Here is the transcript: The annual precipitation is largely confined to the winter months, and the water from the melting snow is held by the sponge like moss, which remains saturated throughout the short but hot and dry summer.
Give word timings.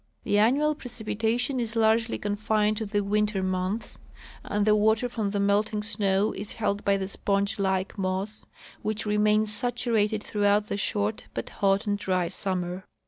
The 0.23 0.39
annual 0.39 0.73
precipitation 0.73 1.59
is 1.59 1.75
largely 1.75 2.17
confined 2.17 2.77
to 2.77 2.87
the 2.87 3.03
winter 3.03 3.43
months, 3.43 3.99
and 4.43 4.65
the 4.65 4.75
water 4.75 5.07
from 5.07 5.29
the 5.29 5.39
melting 5.39 5.83
snow 5.83 6.31
is 6.33 6.53
held 6.53 6.83
by 6.83 6.97
the 6.97 7.07
sponge 7.07 7.59
like 7.59 7.99
moss, 7.99 8.47
which 8.81 9.05
remains 9.05 9.53
saturated 9.53 10.23
throughout 10.23 10.69
the 10.69 10.77
short 10.77 11.25
but 11.35 11.49
hot 11.49 11.85
and 11.85 11.99
dry 11.99 12.29
summer. 12.29 12.83